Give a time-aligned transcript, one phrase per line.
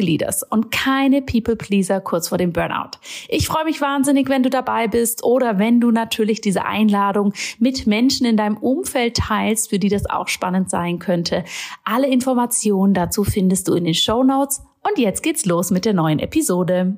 [0.00, 2.98] Leaders und keine People Pleaser kurz vor dem Burnout.
[3.28, 7.86] Ich freue mich wahnsinnig, wenn du dabei bist oder wenn du natürlich diese Einladung mit
[7.86, 11.44] Menschen in deinem Umfeld teilst, für die das auch spannend sein könnte.
[11.84, 14.62] Alle Informationen dazu findest du in den Show Notes.
[14.82, 16.96] Und jetzt geht's los mit der neuen Episode.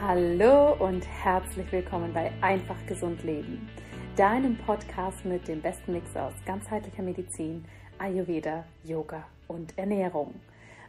[0.00, 3.68] Hallo und herzlich willkommen bei Einfach Gesund Leben,
[4.14, 7.64] deinem Podcast mit dem besten Mix aus ganzheitlicher Medizin,
[7.98, 10.34] Ayurveda, Yoga und Ernährung.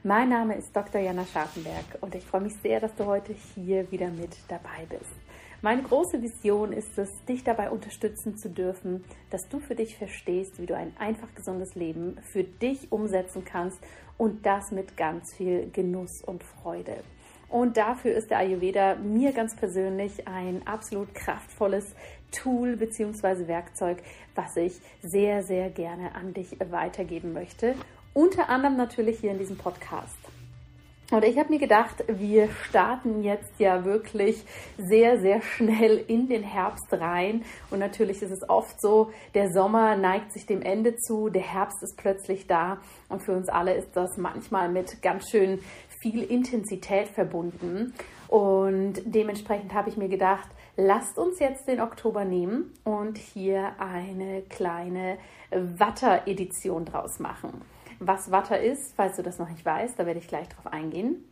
[0.04, 1.02] Mein Name ist Dr.
[1.02, 5.12] Jana Scharfenberg und ich freue mich sehr, dass du heute hier wieder mit dabei bist.
[5.64, 10.62] Meine große Vision ist es, dich dabei unterstützen zu dürfen, dass du für dich verstehst,
[10.62, 13.80] wie du ein einfach gesundes Leben für dich umsetzen kannst
[14.20, 16.98] und das mit ganz viel Genuss und Freude.
[17.50, 21.96] Und dafür ist der Ayurveda mir ganz persönlich ein absolut kraftvolles
[22.32, 23.48] Tool bzw.
[23.48, 23.98] Werkzeug,
[24.36, 27.74] was ich sehr, sehr gerne an dich weitergeben möchte
[28.18, 30.18] unter anderem natürlich hier in diesem Podcast.
[31.12, 34.44] Und ich habe mir gedacht, wir starten jetzt ja wirklich
[34.78, 37.46] sehr, sehr schnell in den Herbst rein.
[37.70, 41.82] Und natürlich ist es oft so, der Sommer neigt sich dem Ende zu, der Herbst
[41.84, 42.80] ist plötzlich da.
[43.08, 45.60] Und für uns alle ist das manchmal mit ganz schön
[46.02, 47.94] viel Intensität verbunden.
[48.28, 54.42] Und dementsprechend habe ich mir gedacht, lasst uns jetzt den Oktober nehmen und hier eine
[54.42, 55.20] kleine
[55.52, 57.62] Watter-Edition draus machen.
[58.00, 61.24] Was Watter ist, falls du das noch nicht weißt, da werde ich gleich drauf eingehen.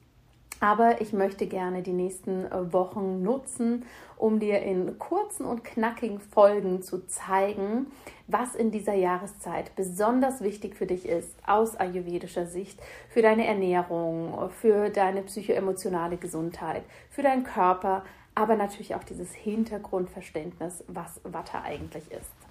[0.60, 3.86] Aber ich möchte gerne die nächsten äh, Wochen nutzen,
[4.18, 7.88] um dir in kurzen und knackigen Folgen zu zeigen,
[8.28, 14.50] was in dieser Jahreszeit besonders wichtig für dich ist, aus ayurvedischer Sicht, für deine Ernährung,
[14.50, 18.04] für deine psychoemotionale Gesundheit, für deinen Körper,
[18.34, 22.45] aber natürlich auch dieses Hintergrundverständnis, was Watter eigentlich ist.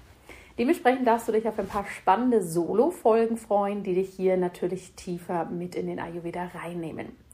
[0.57, 5.47] Dementsprechend darfst du dich auf ein paar spannende Solo-Folgen freuen, die dich hier natürlich tiefer
[5.47, 7.25] mit in den Ayurveda reinnehmen.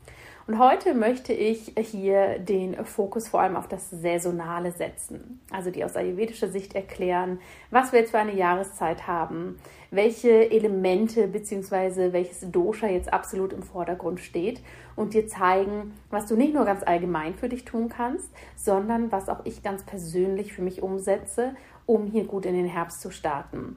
[0.46, 5.40] Und heute möchte ich hier den Fokus vor allem auf das Saisonale setzen.
[5.52, 7.38] Also die aus ayurvedischer Sicht erklären,
[7.70, 9.60] was wir jetzt für eine Jahreszeit haben,
[9.92, 12.12] welche Elemente bzw.
[12.12, 14.60] welches Dosha jetzt absolut im Vordergrund steht
[14.96, 19.28] und dir zeigen, was du nicht nur ganz allgemein für dich tun kannst, sondern was
[19.28, 21.54] auch ich ganz persönlich für mich umsetze
[21.90, 23.76] um hier gut in den Herbst zu starten.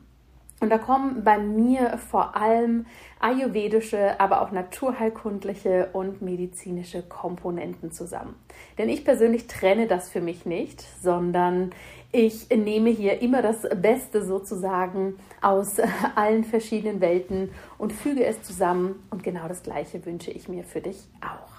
[0.59, 2.85] Und da kommen bei mir vor allem
[3.19, 8.35] ayurvedische, aber auch naturheilkundliche und medizinische Komponenten zusammen.
[8.78, 11.72] Denn ich persönlich trenne das für mich nicht, sondern
[12.12, 15.78] ich nehme hier immer das Beste sozusagen aus
[16.16, 19.03] allen verschiedenen Welten und füge es zusammen.
[19.09, 21.53] Und genau das Gleiche wünsche ich mir für dich auch.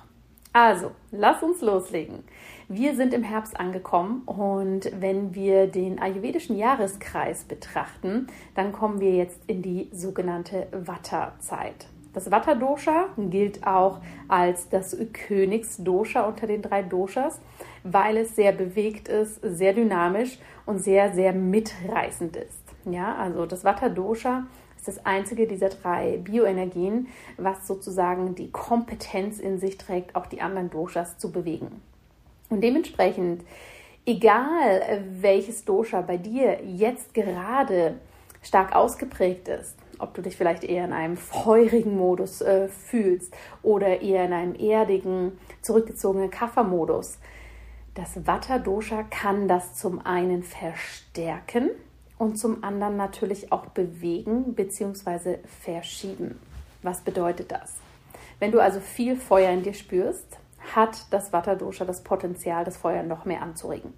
[0.55, 2.23] Also, lass uns loslegen.
[2.69, 9.11] Wir sind im Herbst angekommen und wenn wir den ayurvedischen Jahreskreis betrachten, dann kommen wir
[9.17, 11.89] jetzt in die sogenannte Vata-Zeit.
[12.13, 13.99] Das Vata-Dosha gilt auch
[14.29, 17.41] als das Königsdosha unter den drei Doshas,
[17.83, 22.63] weil es sehr bewegt ist, sehr dynamisch und sehr, sehr mitreißend ist.
[22.85, 24.45] Ja, also das Vata-Dosha
[24.87, 27.09] ist das einzige dieser drei Bioenergien,
[27.39, 31.81] was sozusagen die Kompetenz in sich trägt, auch die anderen Doshas zu bewegen.
[32.51, 33.45] Und dementsprechend,
[34.05, 37.95] egal welches Dosha bei dir jetzt gerade
[38.43, 44.03] stark ausgeprägt ist, ob du dich vielleicht eher in einem feurigen Modus äh, fühlst oder
[44.03, 47.19] eher in einem erdigen, zurückgezogenen Kapha-Modus,
[47.95, 51.71] das Vata-Dosha kann das zum einen verstärken
[52.25, 55.39] und zum anderen natürlich auch bewegen bzw.
[55.63, 56.41] verschieben.
[56.83, 57.75] Was bedeutet das?
[58.39, 60.39] Wenn du also viel Feuer in dir spürst,
[60.75, 63.93] hat das Vata-Dosha das Potenzial, das Feuer noch mehr anzuregen.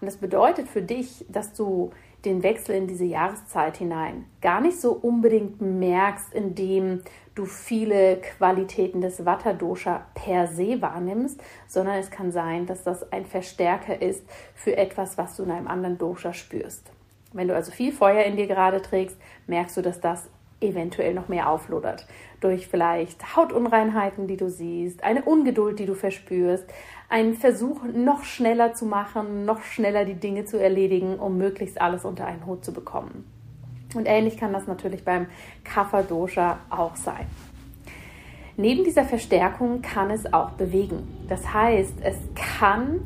[0.00, 1.90] Und das bedeutet für dich, dass du
[2.24, 7.02] den Wechsel in diese Jahreszeit hinein gar nicht so unbedingt merkst, indem
[7.34, 13.26] du viele Qualitäten des Vata-Dosha per se wahrnimmst, sondern es kann sein, dass das ein
[13.26, 14.22] Verstärker ist
[14.54, 16.92] für etwas, was du in einem anderen Dosha spürst.
[17.34, 21.28] Wenn du also viel Feuer in dir gerade trägst, merkst du, dass das eventuell noch
[21.28, 22.06] mehr auflodert.
[22.40, 26.64] Durch vielleicht Hautunreinheiten, die du siehst, eine Ungeduld, die du verspürst,
[27.08, 32.04] einen Versuch, noch schneller zu machen, noch schneller die Dinge zu erledigen, um möglichst alles
[32.04, 33.30] unter einen Hut zu bekommen.
[33.94, 35.26] Und ähnlich kann das natürlich beim
[35.64, 37.26] Kapha-Dosha auch sein.
[38.56, 41.26] Neben dieser Verstärkung kann es auch bewegen.
[41.28, 43.00] Das heißt, es kann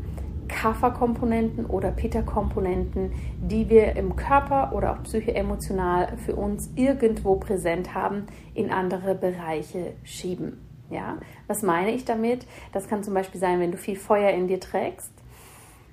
[0.48, 8.26] Kapha-Komponenten oder Pitta-Komponenten, die wir im Körper oder auch psychoemotional für uns irgendwo präsent haben,
[8.54, 10.64] in andere Bereiche schieben.
[10.90, 12.46] Ja, was meine ich damit?
[12.72, 15.12] Das kann zum Beispiel sein, wenn du viel Feuer in dir trägst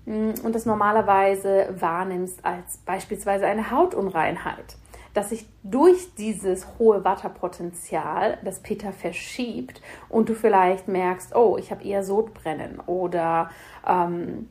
[0.06, 4.78] mm, und das normalerweise wahrnimmst als beispielsweise eine Hautunreinheit
[5.16, 11.72] dass sich durch dieses hohe Watterpotenzial das Pitta verschiebt und du vielleicht merkst, oh, ich
[11.72, 13.50] habe eher Sodbrennen oder
[13.88, 14.50] ähm,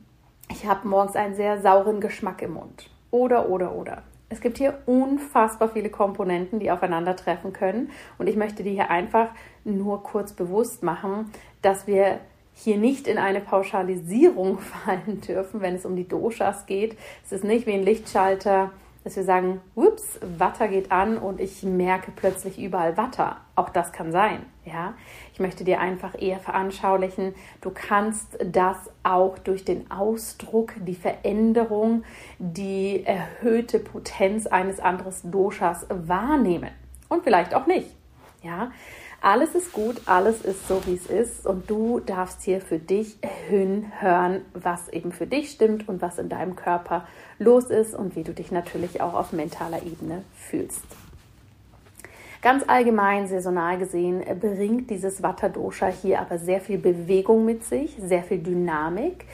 [0.50, 2.90] ich habe morgens einen sehr sauren Geschmack im Mund.
[3.11, 4.02] Oder, oder, oder.
[4.31, 7.90] Es gibt hier unfassbar viele Komponenten, die aufeinandertreffen können.
[8.19, 9.28] Und ich möchte dir hier einfach
[9.64, 11.31] nur kurz bewusst machen,
[11.62, 12.20] dass wir
[12.55, 16.96] hier nicht in eine Pauschalisierung fallen dürfen, wenn es um die Doshas geht.
[17.25, 18.70] Es ist nicht wie ein Lichtschalter,
[19.05, 23.37] dass wir sagen, ups, Watter geht an und ich merke plötzlich überall Watter.
[23.55, 24.95] Auch das kann sein, ja.
[25.35, 32.05] Ich möchte dir einfach eher veranschaulichen, du kannst das auch durch den Ausdruck, die Veränderung,
[32.39, 36.71] die erhöhte Potenz eines anderen Doshas wahrnehmen.
[37.09, 37.95] Und vielleicht auch nicht,
[38.43, 38.73] ja.
[39.25, 43.17] Alles ist gut, alles ist so, wie es ist und du darfst hier für dich
[43.49, 47.06] hinhören, was eben für dich stimmt und was in deinem Körper
[47.38, 50.85] los ist und wie du dich natürlich auch auf mentaler Ebene fühlst.
[52.43, 58.25] Ganz allgemein, saisonal gesehen, bringt dieses Vata-Dosha hier aber sehr viel Bewegung mit sich, sehr
[58.25, 59.25] viel Dynamik,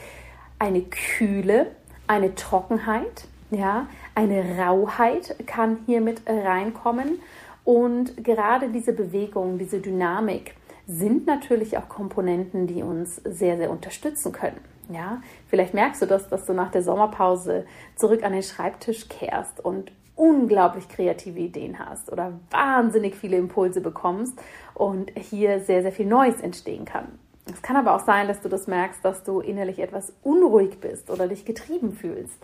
[0.57, 1.67] eine Kühle,
[2.07, 7.19] eine Trockenheit, ja, eine Rauheit kann hier mit reinkommen
[7.71, 10.55] und gerade diese Bewegung, diese Dynamik
[10.87, 14.59] sind natürlich auch Komponenten, die uns sehr, sehr unterstützen können.
[14.89, 17.65] Ja, vielleicht merkst du das, dass du nach der Sommerpause
[17.95, 24.37] zurück an den Schreibtisch kehrst und unglaublich kreative Ideen hast oder wahnsinnig viele Impulse bekommst
[24.73, 27.19] und hier sehr, sehr viel Neues entstehen kann.
[27.53, 31.09] Es kann aber auch sein, dass du das merkst, dass du innerlich etwas unruhig bist
[31.09, 32.35] oder dich getrieben fühlst.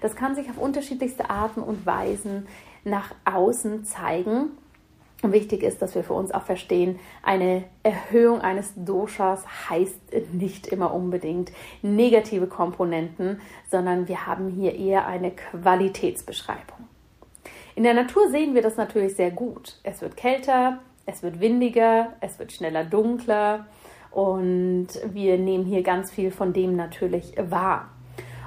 [0.00, 2.46] Das kann sich auf unterschiedlichste Arten und Weisen
[2.84, 4.52] nach außen zeigen
[5.32, 10.94] Wichtig ist, dass wir für uns auch verstehen, eine Erhöhung eines Doshas heißt nicht immer
[10.94, 11.52] unbedingt
[11.82, 13.40] negative Komponenten,
[13.70, 16.88] sondern wir haben hier eher eine Qualitätsbeschreibung.
[17.74, 19.78] In der Natur sehen wir das natürlich sehr gut.
[19.82, 23.66] Es wird kälter, es wird windiger, es wird schneller dunkler
[24.10, 27.90] und wir nehmen hier ganz viel von dem natürlich wahr.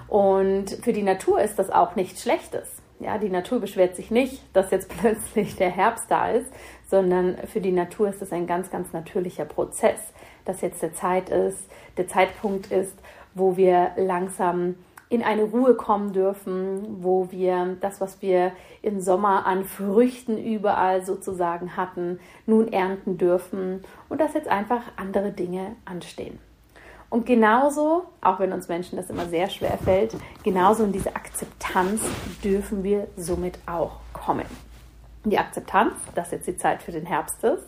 [0.08, 2.79] Und für die Natur ist das auch nichts Schlechtes.
[3.00, 6.52] Ja, die Natur beschwert sich nicht, dass jetzt plötzlich der Herbst da ist,
[6.90, 10.00] sondern für die Natur ist es ein ganz, ganz natürlicher Prozess,
[10.46, 12.96] dass jetzt der Zeit ist, der Zeitpunkt ist,
[13.34, 14.76] wo wir langsam
[15.10, 18.52] in eine Ruhe kommen dürfen, wo wir das, was wir
[18.84, 25.32] im Sommer an Früchten überall sozusagen hatten, nun ernten dürfen und dass jetzt einfach andere
[25.32, 26.40] Dinge anstehen.
[27.10, 32.02] Und genauso, auch wenn uns Menschen das immer sehr schwer fällt, genauso in diese Akzeptanz
[32.44, 34.46] dürfen wir somit auch kommen.
[35.26, 37.66] Die Akzeptanz, dass jetzt die Zeit für den Herbst ist,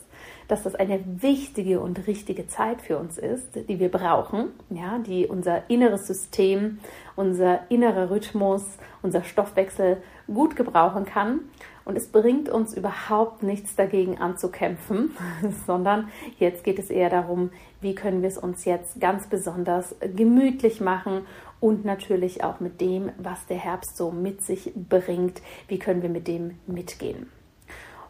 [0.47, 5.25] dass das eine wichtige und richtige Zeit für uns ist, die wir brauchen, ja, die
[5.25, 6.79] unser inneres System,
[7.15, 8.63] unser innerer Rhythmus,
[9.01, 11.39] unser Stoffwechsel gut gebrauchen kann
[11.83, 15.15] und es bringt uns überhaupt nichts dagegen anzukämpfen,
[15.67, 17.49] sondern jetzt geht es eher darum,
[17.81, 21.25] wie können wir es uns jetzt ganz besonders gemütlich machen
[21.59, 26.09] und natürlich auch mit dem, was der Herbst so mit sich bringt, wie können wir
[26.09, 27.31] mit dem mitgehen.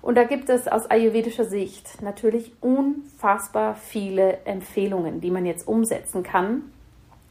[0.01, 6.23] Und da gibt es aus ayurvedischer Sicht natürlich unfassbar viele Empfehlungen, die man jetzt umsetzen
[6.23, 6.63] kann,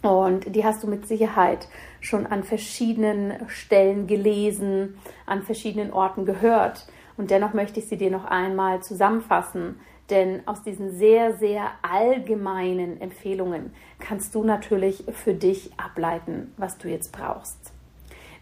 [0.02, 1.68] und die hast du mit Sicherheit
[2.00, 6.86] schon an verschiedenen Stellen gelesen, an verschiedenen Orten gehört.
[7.16, 9.78] Und dennoch möchte ich sie dir noch einmal zusammenfassen,
[10.10, 16.88] denn aus diesen sehr, sehr allgemeinen Empfehlungen kannst du natürlich für dich ableiten, was du
[16.88, 17.72] jetzt brauchst.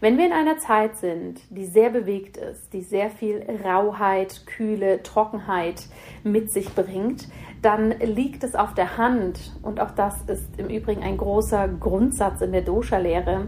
[0.01, 5.03] Wenn wir in einer Zeit sind, die sehr bewegt ist, die sehr viel Rauheit, Kühle,
[5.03, 5.87] Trockenheit
[6.23, 7.27] mit sich bringt,
[7.61, 12.39] dann liegt es auf der Hand, und auch das ist im Übrigen ein großer Grundsatz
[12.39, 13.47] in der Dosha-Lehre,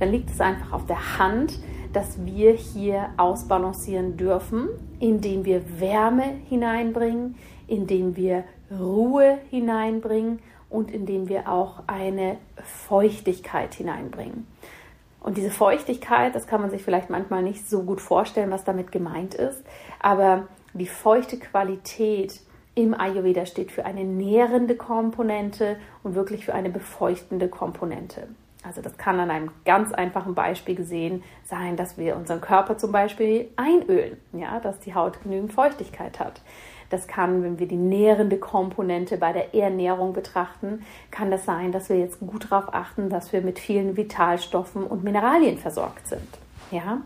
[0.00, 1.60] dann liegt es einfach auf der Hand,
[1.92, 7.36] dass wir hier ausbalancieren dürfen, indem wir Wärme hineinbringen,
[7.72, 14.46] indem wir Ruhe hineinbringen und indem wir auch eine Feuchtigkeit hineinbringen.
[15.20, 18.92] Und diese Feuchtigkeit, das kann man sich vielleicht manchmal nicht so gut vorstellen, was damit
[18.92, 19.62] gemeint ist,
[20.00, 22.40] aber die feuchte Qualität
[22.74, 28.28] im Ayurveda steht für eine nährende Komponente und wirklich für eine befeuchtende Komponente.
[28.62, 32.92] Also das kann an einem ganz einfachen Beispiel gesehen sein, dass wir unseren Körper zum
[32.92, 36.42] Beispiel einölen, ja, dass die Haut genügend Feuchtigkeit hat.
[36.92, 41.88] Das kann, wenn wir die nährende Komponente bei der Ernährung betrachten, kann das sein, dass
[41.88, 46.28] wir jetzt gut darauf achten, dass wir mit vielen Vitalstoffen und Mineralien versorgt sind.
[46.70, 47.00] Ja?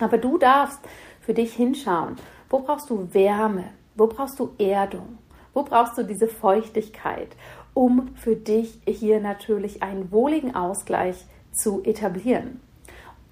[0.00, 0.80] Aber du darfst
[1.22, 2.16] für dich hinschauen,
[2.50, 5.16] wo brauchst du Wärme, wo brauchst du Erdung,
[5.54, 7.28] wo brauchst du diese Feuchtigkeit,
[7.72, 12.60] um für dich hier natürlich einen wohligen Ausgleich zu etablieren.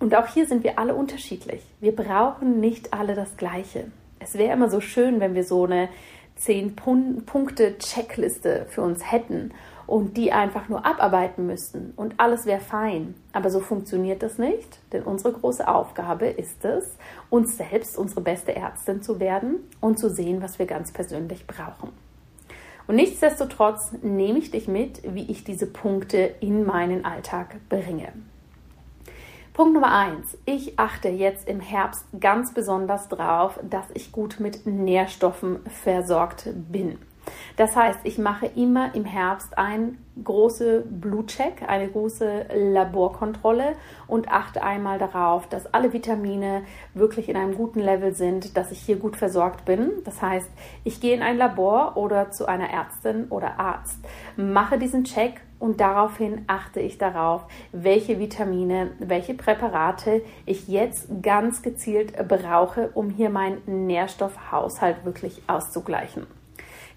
[0.00, 1.62] Und auch hier sind wir alle unterschiedlich.
[1.80, 3.92] Wir brauchen nicht alle das Gleiche
[4.24, 5.88] es wäre immer so schön, wenn wir so eine
[6.40, 9.52] 10-Punkte-Checkliste für uns hätten
[9.86, 13.14] und die einfach nur abarbeiten müssten und alles wäre fein.
[13.32, 16.96] Aber so funktioniert das nicht, denn unsere große Aufgabe ist es,
[17.30, 21.90] uns selbst unsere beste Ärztin zu werden und zu sehen, was wir ganz persönlich brauchen.
[22.86, 28.12] Und nichtsdestotrotz nehme ich dich mit, wie ich diese Punkte in meinen Alltag bringe.
[29.54, 30.36] Punkt Nummer eins.
[30.46, 36.98] Ich achte jetzt im Herbst ganz besonders darauf, dass ich gut mit Nährstoffen versorgt bin.
[37.56, 43.76] Das heißt, ich mache immer im Herbst einen großen Blutcheck, eine große Laborkontrolle
[44.08, 48.80] und achte einmal darauf, dass alle Vitamine wirklich in einem guten Level sind, dass ich
[48.80, 49.92] hier gut versorgt bin.
[50.04, 50.50] Das heißt,
[50.82, 54.00] ich gehe in ein Labor oder zu einer Ärztin oder Arzt,
[54.36, 61.62] mache diesen Check und daraufhin achte ich darauf, welche Vitamine, welche Präparate ich jetzt ganz
[61.62, 66.26] gezielt brauche, um hier meinen Nährstoffhaushalt wirklich auszugleichen.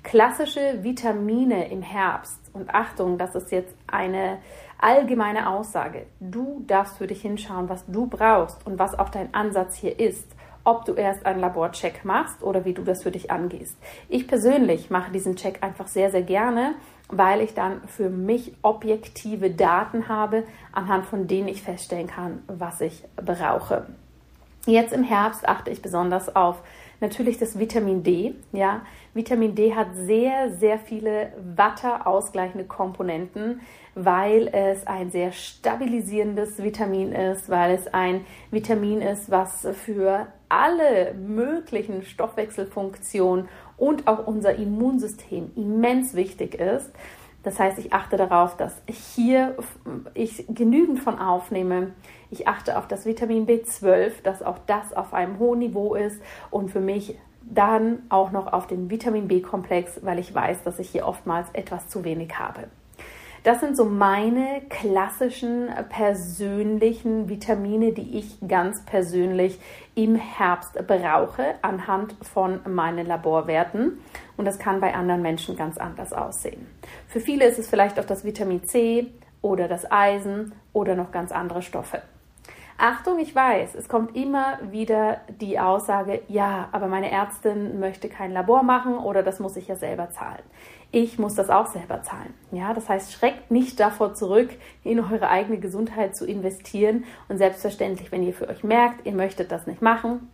[0.03, 4.39] Klassische Vitamine im Herbst und Achtung, das ist jetzt eine
[4.77, 6.05] allgemeine Aussage.
[6.19, 10.27] Du darfst für dich hinschauen, was du brauchst und was auch dein Ansatz hier ist
[10.67, 13.77] ob du erst einen Laborcheck machst oder wie du das für dich angehst.
[14.09, 16.75] Ich persönlich mache diesen Check einfach sehr, sehr gerne,
[17.09, 22.81] weil ich dann für mich objektive Daten habe, anhand von denen ich feststellen kann, was
[22.81, 23.87] ich brauche.
[24.65, 26.61] Jetzt im Herbst achte ich besonders auf
[26.99, 28.35] natürlich das Vitamin D.
[28.51, 28.81] Ja,
[29.13, 33.61] Vitamin D hat sehr, sehr viele watterausgleichende Komponenten,
[33.95, 41.13] weil es ein sehr stabilisierendes Vitamin ist, weil es ein Vitamin ist, was für alle
[41.13, 43.47] möglichen Stoffwechselfunktionen
[43.77, 46.91] und auch unser Immunsystem immens wichtig ist.
[47.43, 49.55] Das heißt, ich achte darauf, dass hier
[50.13, 51.93] ich genügend von aufnehme.
[52.29, 56.71] Ich achte auf das Vitamin B12, dass auch das auf einem hohen Niveau ist und
[56.71, 61.07] für mich dann auch noch auf den Vitamin B-Komplex, weil ich weiß, dass ich hier
[61.07, 62.67] oftmals etwas zu wenig habe.
[63.43, 69.59] Das sind so meine klassischen persönlichen Vitamine, die ich ganz persönlich
[69.95, 73.99] im Herbst brauche anhand von meinen Laborwerten.
[74.35, 76.67] Und das kann bei anderen Menschen ganz anders aussehen.
[77.07, 79.07] Für viele ist es vielleicht auch das Vitamin C
[79.41, 82.01] oder das Eisen oder noch ganz andere Stoffe.
[82.79, 88.31] Achtung, ich weiß, es kommt immer wieder die Aussage, ja, aber meine Ärztin möchte kein
[88.31, 90.43] Labor machen oder das muss ich ja selber zahlen
[90.91, 92.33] ich muss das auch selber zahlen.
[92.51, 94.49] Ja, das heißt, schreckt nicht davor zurück,
[94.83, 97.03] in eure eigene Gesundheit zu investieren.
[97.27, 100.29] Und selbstverständlich, wenn ihr für euch merkt, ihr möchtet das nicht machen,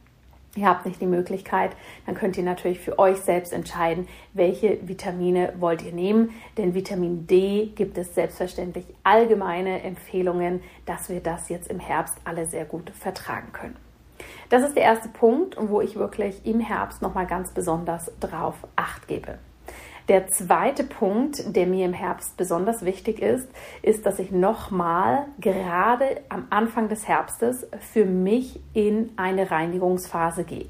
[0.56, 1.72] ihr habt nicht die Möglichkeit,
[2.06, 6.30] dann könnt ihr natürlich für euch selbst entscheiden, welche Vitamine wollt ihr nehmen.
[6.58, 12.46] Denn Vitamin D gibt es selbstverständlich allgemeine Empfehlungen, dass wir das jetzt im Herbst alle
[12.46, 13.76] sehr gut vertragen können.
[14.50, 19.08] Das ist der erste Punkt, wo ich wirklich im Herbst nochmal ganz besonders drauf acht
[19.08, 19.40] gebe.
[20.10, 23.48] Der zweite Punkt, der mir im Herbst besonders wichtig ist,
[23.82, 30.68] ist, dass ich nochmal gerade am Anfang des Herbstes für mich in eine Reinigungsphase gehe.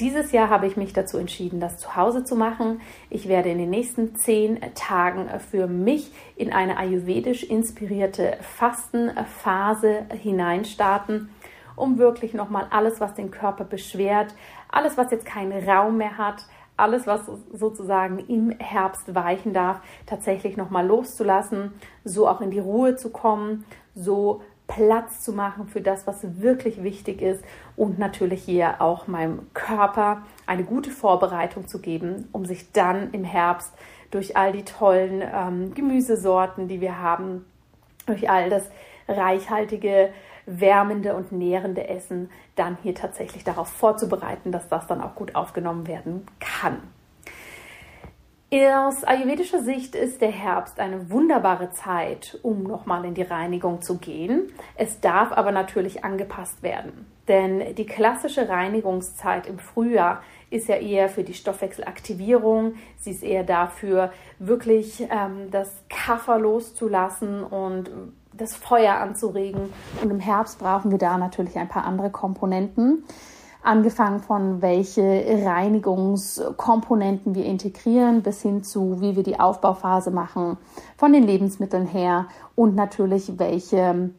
[0.00, 2.80] Dieses Jahr habe ich mich dazu entschieden, das zu Hause zu machen.
[3.10, 11.28] Ich werde in den nächsten zehn Tagen für mich in eine ayurvedisch inspirierte Fastenphase hineinstarten,
[11.76, 14.34] um wirklich nochmal alles, was den Körper beschwert,
[14.70, 17.20] alles, was jetzt keinen Raum mehr hat, alles, was
[17.52, 21.72] sozusagen im Herbst weichen darf, tatsächlich nochmal loszulassen,
[22.04, 23.64] so auch in die Ruhe zu kommen,
[23.94, 27.44] so Platz zu machen für das, was wirklich wichtig ist
[27.76, 33.24] und natürlich hier auch meinem Körper eine gute Vorbereitung zu geben, um sich dann im
[33.24, 33.72] Herbst
[34.10, 37.44] durch all die tollen ähm, Gemüsesorten, die wir haben,
[38.06, 38.64] durch all das
[39.08, 40.10] reichhaltige
[40.60, 45.86] wärmende und nährende Essen dann hier tatsächlich darauf vorzubereiten, dass das dann auch gut aufgenommen
[45.86, 46.78] werden kann.
[48.54, 53.96] Aus ayurvedischer Sicht ist der Herbst eine wunderbare Zeit, um nochmal in die Reinigung zu
[53.96, 54.52] gehen.
[54.76, 61.08] Es darf aber natürlich angepasst werden, denn die klassische Reinigungszeit im Frühjahr ist ja eher
[61.08, 62.74] für die Stoffwechselaktivierung.
[62.98, 67.90] Sie ist eher dafür, wirklich ähm, das Kaffer loszulassen und
[68.34, 69.72] das Feuer anzuregen.
[70.02, 73.04] Und im Herbst brauchen wir da natürlich ein paar andere Komponenten
[73.62, 75.02] angefangen von welche
[75.44, 80.58] Reinigungskomponenten wir integrieren, bis hin zu, wie wir die Aufbauphase machen,
[80.96, 84.10] von den Lebensmitteln her und natürlich welche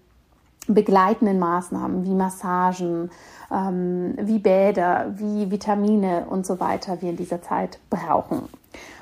[0.67, 3.11] begleitenden Maßnahmen wie Massagen,
[3.51, 8.43] ähm, wie Bäder, wie Vitamine und so weiter wir in dieser Zeit brauchen.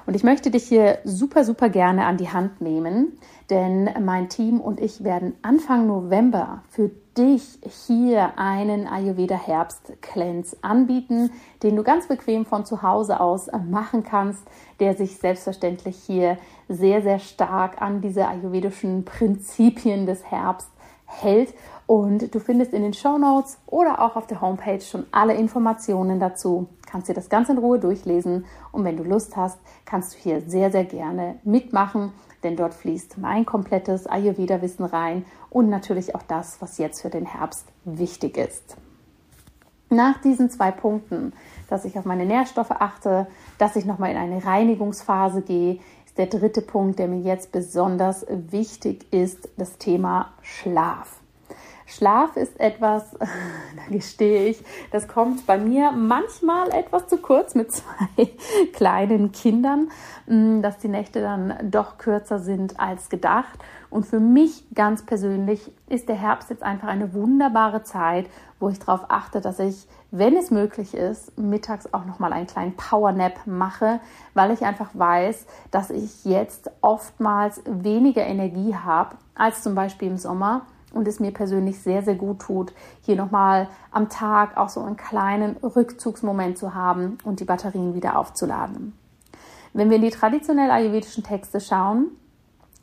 [0.07, 3.19] Und ich möchte dich hier super, super gerne an die Hand nehmen,
[3.51, 10.55] denn mein Team und ich werden Anfang November für dich hier einen Ayurveda Herbst Cleanse
[10.61, 11.29] anbieten,
[11.61, 14.47] den du ganz bequem von zu Hause aus machen kannst,
[14.79, 16.37] der sich selbstverständlich hier
[16.69, 20.71] sehr, sehr stark an diese ayurvedischen Prinzipien des Herbst
[21.05, 21.53] hält.
[21.87, 26.21] Und du findest in den Show Notes oder auch auf der Homepage schon alle Informationen
[26.21, 26.69] dazu.
[26.89, 28.45] Kannst dir das ganz in Ruhe durchlesen.
[28.71, 33.17] Und wenn du Lust hast, kannst du hier sehr, sehr gerne mitmachen denn dort fließt
[33.17, 38.77] mein komplettes Ayurveda-Wissen rein und natürlich auch das, was jetzt für den Herbst wichtig ist.
[39.89, 41.33] Nach diesen zwei Punkten,
[41.69, 46.27] dass ich auf meine Nährstoffe achte, dass ich nochmal in eine Reinigungsphase gehe, ist der
[46.27, 51.20] dritte Punkt, der mir jetzt besonders wichtig ist, das Thema Schlaf.
[51.91, 57.71] Schlaf ist etwas, da gestehe ich, das kommt bei mir manchmal etwas zu kurz mit
[57.71, 58.29] zwei
[58.73, 59.89] kleinen Kindern,
[60.25, 63.59] mm, dass die Nächte dann doch kürzer sind als gedacht.
[63.89, 68.79] Und für mich ganz persönlich ist der Herbst jetzt einfach eine wunderbare Zeit, wo ich
[68.79, 73.99] darauf achte, dass ich, wenn es möglich ist, mittags auch nochmal einen kleinen Powernap mache,
[74.33, 80.17] weil ich einfach weiß, dass ich jetzt oftmals weniger Energie habe als zum Beispiel im
[80.17, 80.61] Sommer
[80.93, 84.97] und es mir persönlich sehr, sehr gut tut, hier nochmal am Tag auch so einen
[84.97, 88.93] kleinen Rückzugsmoment zu haben und die Batterien wieder aufzuladen.
[89.73, 92.07] Wenn wir in die traditionell ayurvedischen Texte schauen,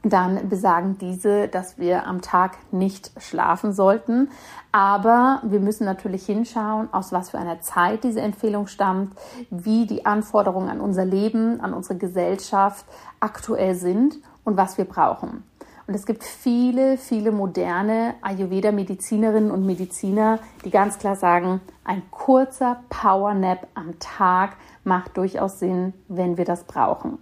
[0.03, 4.31] dann besagen diese, dass wir am Tag nicht schlafen sollten.
[4.71, 9.12] Aber wir müssen natürlich hinschauen, aus was für einer Zeit diese Empfehlung stammt,
[9.51, 12.85] wie die Anforderungen an unser Leben, an unsere Gesellschaft
[13.18, 15.42] aktuell sind und was wir brauchen.
[15.88, 22.83] Und es gibt viele, viele moderne Ayurveda-Medizinerinnen und Mediziner, die ganz klar sagen, ein kurzer
[22.90, 27.16] Powernap am Tag macht durchaus Sinn, wenn wir das brauchen.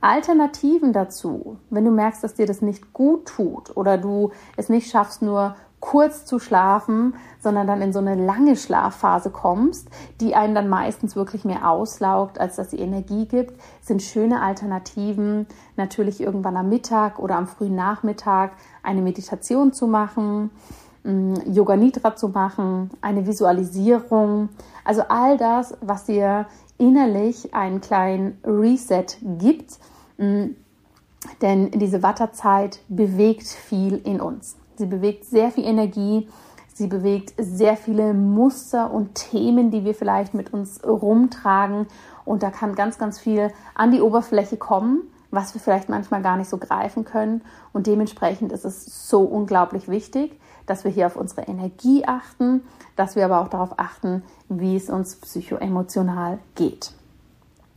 [0.00, 4.90] Alternativen dazu, wenn du merkst, dass dir das nicht gut tut oder du es nicht
[4.90, 9.88] schaffst, nur kurz zu schlafen, sondern dann in so eine lange Schlafphase kommst,
[10.20, 15.46] die einen dann meistens wirklich mehr auslaugt, als dass sie Energie gibt, sind schöne Alternativen,
[15.76, 18.52] natürlich irgendwann am Mittag oder am frühen Nachmittag
[18.84, 20.50] eine Meditation zu machen,
[21.02, 24.50] mm, Yoga Nidra zu machen, eine Visualisierung,
[24.84, 26.46] also all das, was dir
[26.78, 29.80] innerlich einen kleinen Reset gibt,
[30.16, 30.50] mm,
[31.40, 34.56] denn diese Watterzeit bewegt viel in uns.
[34.76, 36.28] Sie bewegt sehr viel Energie.
[36.74, 41.86] Sie bewegt sehr viele Muster und Themen, die wir vielleicht mit uns rumtragen.
[42.24, 46.36] Und da kann ganz, ganz viel an die Oberfläche kommen, was wir vielleicht manchmal gar
[46.36, 47.42] nicht so greifen können.
[47.72, 52.62] Und dementsprechend ist es so unglaublich wichtig, dass wir hier auf unsere Energie achten,
[52.96, 56.92] dass wir aber auch darauf achten, wie es uns psychoemotional geht.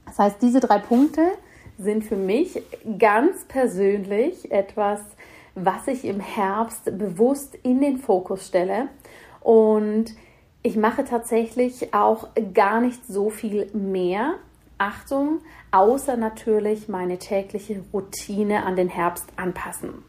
[0.06, 1.22] Das heißt, diese drei Punkte
[1.78, 2.62] sind für mich
[3.00, 5.02] ganz persönlich etwas,
[5.56, 8.90] was ich im Herbst bewusst in den Fokus stelle.
[9.42, 10.14] Und
[10.62, 14.36] ich mache tatsächlich auch gar nicht so viel mehr.
[14.78, 15.40] Achtung,
[15.72, 20.04] außer natürlich meine tägliche Routine an den Herbst anpassen.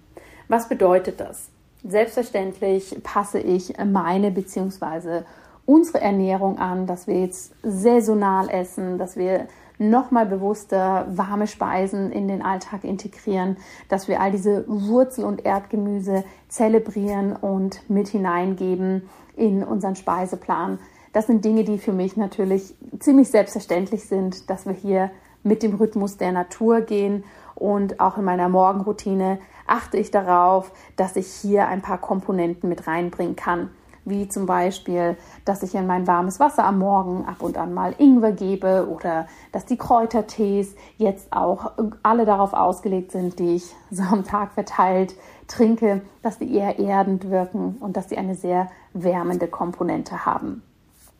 [0.48, 1.50] Was bedeutet das?
[1.84, 5.22] Selbstverständlich passe ich meine bzw.
[5.66, 9.46] unsere Ernährung an, dass wir jetzt saisonal essen, dass wir
[9.78, 13.56] nochmal bewusster warme Speisen in den Alltag integrieren,
[13.88, 20.78] dass wir all diese Wurzel- und Erdgemüse zelebrieren und mit hineingeben in unseren Speiseplan.
[21.12, 25.10] Das sind Dinge, die für mich natürlich ziemlich selbstverständlich sind, dass wir hier
[25.42, 31.16] mit dem Rhythmus der Natur gehen und auch in meiner Morgenroutine achte ich darauf, dass
[31.16, 33.70] ich hier ein paar Komponenten mit reinbringen kann.
[34.06, 37.94] Wie zum Beispiel, dass ich in mein warmes Wasser am Morgen ab und an mal
[37.98, 44.04] Ingwer gebe oder dass die Kräutertees jetzt auch alle darauf ausgelegt sind, die ich so
[44.04, 45.14] am Tag verteilt
[45.48, 50.62] trinke, dass die eher erdend wirken und dass sie eine sehr wärmende Komponente haben.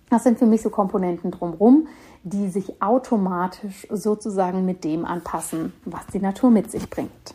[0.08, 1.88] Das sind für mich so Komponenten drumherum,
[2.22, 7.34] die sich automatisch sozusagen mit dem anpassen, was die Natur mit sich bringt.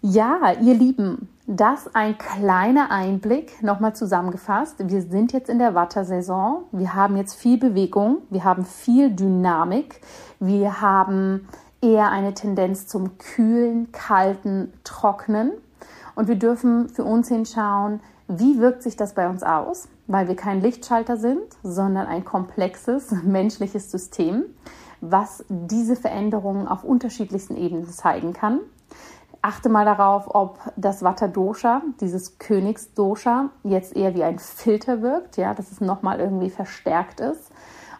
[0.00, 4.76] Ja, ihr Lieben, das ein kleiner Einblick, nochmal zusammengefasst.
[4.78, 6.64] Wir sind jetzt in der Wattersaison.
[6.72, 10.00] Wir haben jetzt viel Bewegung, wir haben viel Dynamik,
[10.40, 11.48] wir haben
[11.80, 15.52] eher eine Tendenz zum kühlen, kalten, trocknen.
[16.16, 20.34] Und wir dürfen für uns hinschauen, wie wirkt sich das bei uns aus, weil wir
[20.34, 24.46] kein Lichtschalter sind, sondern ein komplexes menschliches System,
[25.00, 28.60] was diese Veränderungen auf unterschiedlichsten Ebenen zeigen kann.
[29.46, 35.36] Achte mal darauf, ob das Vata Dosha, dieses Königsdosha, jetzt eher wie ein Filter wirkt,
[35.36, 37.52] ja, dass es nochmal irgendwie verstärkt ist,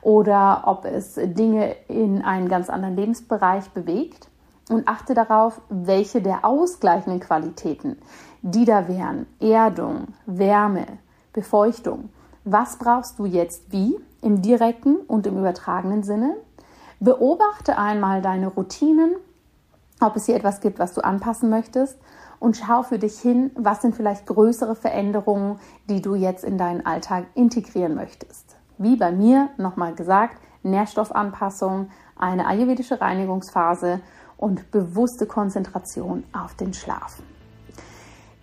[0.02, 4.28] oder ob es Dinge in einen ganz anderen Lebensbereich bewegt.
[4.70, 7.96] Und achte darauf, welche der ausgleichenden Qualitäten,
[8.42, 10.98] die da wären, Erdung, Wärme,
[11.32, 12.08] Befeuchtung,
[12.42, 16.34] was brauchst du jetzt wie im direkten und im übertragenen Sinne?
[16.98, 19.14] Beobachte einmal deine Routinen
[20.00, 21.98] ob es hier etwas gibt, was du anpassen möchtest
[22.38, 26.84] und schau für dich hin, was sind vielleicht größere Veränderungen, die du jetzt in deinen
[26.84, 28.56] Alltag integrieren möchtest.
[28.78, 34.00] Wie bei mir nochmal gesagt, Nährstoffanpassung, eine ayurvedische Reinigungsphase
[34.36, 37.22] und bewusste Konzentration auf den Schlaf.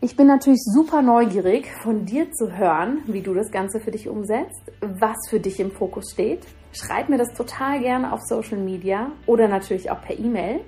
[0.02, 4.10] Ich bin natürlich super neugierig, von dir zu hören, wie du das Ganze für dich
[4.10, 6.46] umsetzt, was für dich im Fokus steht.
[6.74, 10.60] Schreib mir das total gerne auf Social Media oder natürlich auch per E-Mail.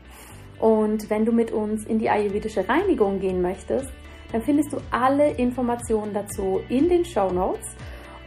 [0.59, 3.89] Und wenn du mit uns in die ayurvedische Reinigung gehen möchtest,
[4.31, 7.75] dann findest du alle Informationen dazu in den Show Notes.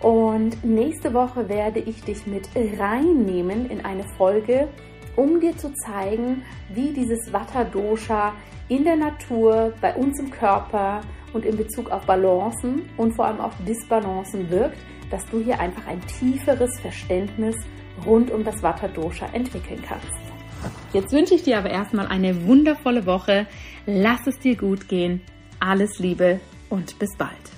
[0.01, 4.69] Und nächste Woche werde ich dich mit reinnehmen in eine Folge,
[5.17, 8.33] um dir zu zeigen, wie dieses Vata Dosha
[8.69, 11.01] in der Natur, bei uns im Körper
[11.33, 14.79] und in Bezug auf Balancen und vor allem auf Disbalancen wirkt,
[15.11, 17.57] dass du hier einfach ein tieferes Verständnis
[18.07, 20.28] rund um das Vata Dosha entwickeln kannst.
[20.93, 23.47] Jetzt wünsche ich dir aber erstmal eine wundervolle Woche.
[23.87, 25.21] Lass es dir gut gehen.
[25.61, 26.41] Alles Liebe
[26.71, 27.58] und bis bald.